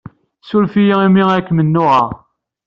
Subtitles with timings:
[0.41, 2.07] Ssuref-iyi imi ay kem-nnuɣeɣ.